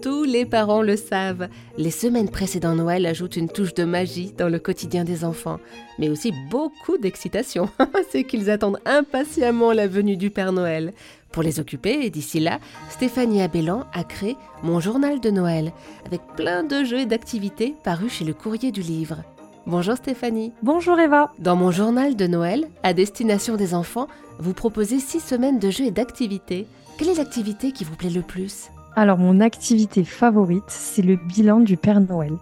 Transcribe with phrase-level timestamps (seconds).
[0.00, 1.48] tous les parents le savent.
[1.76, 5.60] Les semaines précédant Noël ajoutent une touche de magie dans le quotidien des enfants,
[5.98, 7.68] mais aussi beaucoup d'excitation.
[8.10, 10.92] C'est qu'ils attendent impatiemment la venue du Père Noël.
[11.32, 12.58] Pour les occuper, et d'ici là,
[12.88, 15.72] Stéphanie Abellan a créé Mon journal de Noël,
[16.06, 19.18] avec plein de jeux et d'activités parus chez le courrier du livre.
[19.66, 20.52] Bonjour Stéphanie.
[20.62, 21.32] Bonjour Eva.
[21.38, 24.08] Dans mon journal de Noël, à destination des enfants,
[24.38, 26.66] vous proposez six semaines de jeux et d'activités.
[26.98, 28.70] Quelle est l'activité qui vous plaît le plus?
[28.96, 32.32] Alors mon activité favorite, c'est le bilan du Père Noël.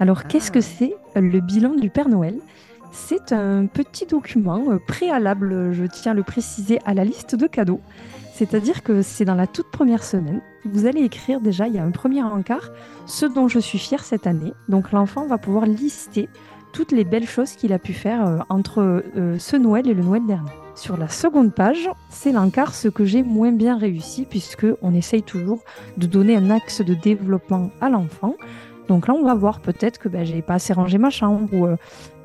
[0.00, 0.62] Alors qu'est-ce que ah.
[0.62, 2.34] c'est le bilan du Père Noël?
[2.90, 7.46] C'est un petit document euh, préalable, je tiens à le préciser, à la liste de
[7.46, 7.80] cadeaux.
[8.34, 10.40] C'est-à-dire que c'est dans la toute première semaine.
[10.64, 12.70] Vous allez écrire déjà, il y a un premier encart,
[13.06, 14.52] ce dont je suis fière cette année.
[14.68, 16.28] Donc l'enfant va pouvoir lister
[16.72, 20.02] toutes les belles choses qu'il a pu faire euh, entre euh, ce Noël et le
[20.02, 20.50] Noël dernier.
[20.74, 25.22] Sur la seconde page, c'est l'encart ce que j'ai moins bien réussi puisque on essaye
[25.22, 25.62] toujours
[25.98, 28.34] de donner un axe de développement à l'enfant.
[28.88, 31.66] Donc là, on va voir peut-être que ben, j'ai pas assez rangé ma chambre ou
[31.66, 31.76] euh,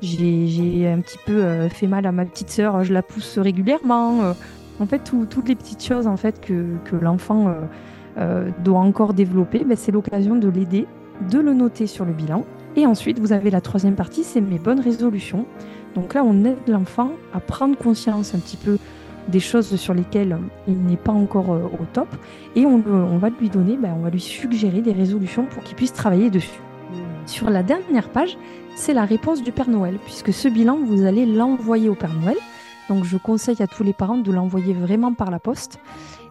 [0.02, 4.34] j'ai un petit peu fait mal à ma petite sœur, je la pousse régulièrement.
[4.80, 7.54] en fait, toutes les petites choses en fait que, que l'enfant
[8.64, 10.86] doit encore développer, ben, c'est l'occasion de l'aider,
[11.30, 12.44] de le noter sur le bilan
[12.78, 15.46] et ensuite, vous avez la troisième partie, c'est mes bonnes résolutions.
[15.94, 18.78] Donc là, on aide l'enfant à prendre conscience un petit peu
[19.28, 22.08] des choses sur lesquelles il n'est pas encore euh, au top.
[22.56, 22.78] Et on,
[23.18, 26.60] va lui donner, ben, on va lui suggérer des résolutions pour qu'il puisse travailler dessus.
[27.26, 28.38] Sur la dernière page,
[28.74, 32.38] c'est la réponse du Père Noël, puisque ce bilan, vous allez l'envoyer au Père Noël.
[32.88, 35.78] Donc je conseille à tous les parents de l'envoyer vraiment par la poste.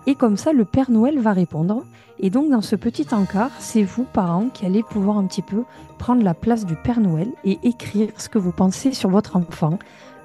[0.08, 1.84] Et comme ça, le Père Noël va répondre.
[2.20, 5.64] Et donc, dans ce petit encart, c'est vous, parents, qui allez pouvoir un petit peu
[5.98, 9.78] prendre la place du Père Noël et écrire ce que vous pensez sur votre enfant.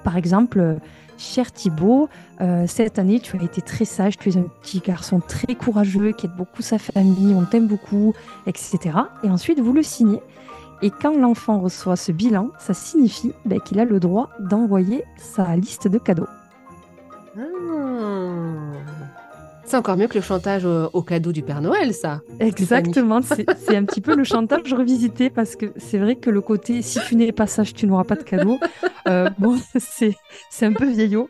[0.03, 0.77] Par exemple,
[1.17, 2.07] cher Thibaut,
[2.41, 6.13] euh, cette année, tu as été très sage, tu es un petit garçon très courageux
[6.13, 8.13] qui aide beaucoup sa famille, on t'aime beaucoup,
[8.47, 8.79] etc.
[9.23, 10.21] Et ensuite, vous le signez.
[10.83, 15.55] Et quand l'enfant reçoit ce bilan, ça signifie ben, qu'il a le droit d'envoyer sa
[15.55, 16.27] liste de cadeaux.
[19.63, 22.19] C'est encore mieux que le chantage au, cadeau du Père Noël, ça.
[22.41, 26.81] Exactement, c'est un petit peu le chantage revisité parce que c'est vrai que le côté
[26.81, 28.59] si tu n'es pas sage, tu n'auras pas de cadeau,
[29.07, 30.15] euh, bon, c'est
[30.61, 31.29] un peu vieillot.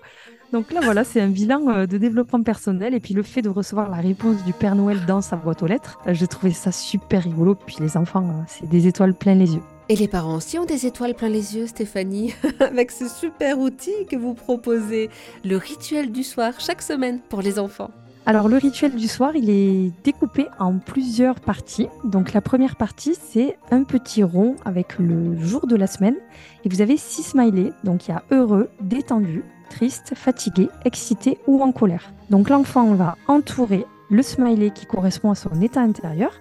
[0.54, 2.94] Donc là, voilà, c'est un bilan euh, de développement personnel.
[2.94, 5.66] Et puis le fait de recevoir la réponse du Père Noël dans sa boîte aux
[5.66, 7.56] lettres, euh, j'ai trouvé ça super rigolo.
[7.56, 9.64] Puis les enfants, c'est des étoiles plein les yeux.
[9.90, 14.06] Et les parents aussi ont des étoiles plein les yeux, Stéphanie, avec ce super outil
[14.08, 15.10] que vous proposez,
[15.44, 17.90] le rituel du soir, chaque semaine pour les enfants.
[18.28, 21.88] Alors le rituel du soir, il est découpé en plusieurs parties.
[22.06, 26.16] Donc la première partie, c'est un petit rond avec le jour de la semaine.
[26.64, 27.74] Et vous avez six smileys.
[27.84, 32.12] Donc il y a heureux, détendu, triste, fatigué, excité ou en colère.
[32.30, 36.32] Donc l'enfant va entourer le smiley qui correspond à son état intérieur.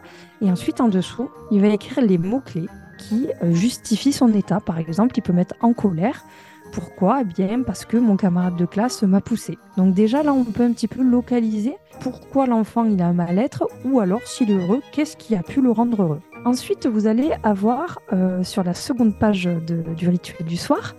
[0.42, 4.60] Et ensuite en dessous, il va écrire les mots-clés qui euh, justifient son état.
[4.60, 6.24] Par exemple, il peut mettre en colère,
[6.72, 7.22] pourquoi?
[7.22, 9.58] Eh bien parce que mon camarade de classe m'a poussé.
[9.76, 13.68] Donc déjà là on peut un petit peu localiser pourquoi l'enfant il a un mal-être
[13.84, 16.20] ou alors s'il est heureux, qu'est-ce qui a pu le rendre heureux.
[16.44, 19.48] Ensuite vous allez avoir euh, sur la seconde page
[19.96, 20.94] du rituel du soir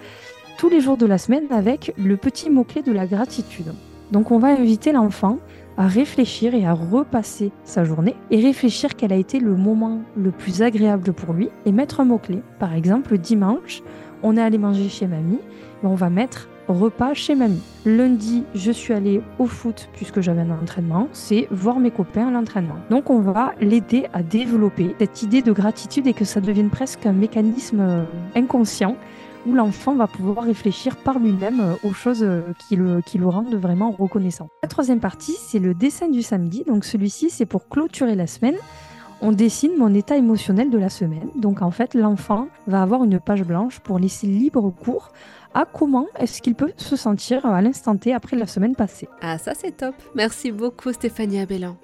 [0.57, 3.73] tous les jours de la semaine avec le petit mot-clé de la gratitude.
[4.11, 5.39] Donc on va inviter l'enfant
[5.77, 10.31] à réfléchir et à repasser sa journée et réfléchir quel a été le moment le
[10.31, 12.41] plus agréable pour lui et mettre un mot-clé.
[12.59, 13.81] Par exemple, dimanche,
[14.21, 15.39] on est allé manger chez mamie,
[15.81, 17.61] mais on va mettre repas chez mamie.
[17.85, 22.31] Lundi, je suis allée au foot puisque j'avais un entraînement, c'est voir mes copains à
[22.31, 22.77] l'entraînement.
[22.89, 27.05] Donc on va l'aider à développer cette idée de gratitude et que ça devienne presque
[27.05, 28.95] un mécanisme inconscient
[29.45, 33.91] où l'enfant va pouvoir réfléchir par lui-même euh, aux choses euh, qui le, rendent vraiment
[33.91, 34.49] reconnaissant.
[34.61, 36.63] La troisième partie, c'est le dessin du samedi.
[36.65, 38.55] Donc celui-ci, c'est pour clôturer la semaine
[39.25, 41.29] on dessine mon état émotionnel de la semaine.
[41.35, 45.13] Donc en fait, l'enfant va avoir une page blanche pour laisser libre cours
[45.53, 49.07] à comment est-ce qu'il peut se sentir à l'instant T après la semaine passée.
[49.21, 49.95] Ah ça c'est top.
[50.13, 51.77] Merci beaucoup Stéphanie Abellan.